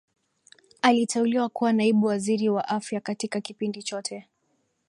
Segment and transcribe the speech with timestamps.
[0.81, 4.27] Aliteuliwa kuwa naibu waziri wa afya katika kipindi chote